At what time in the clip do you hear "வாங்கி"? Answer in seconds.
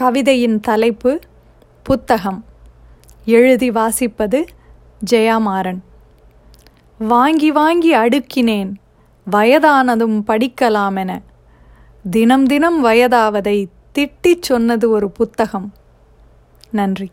6.98-7.50, 7.50-7.96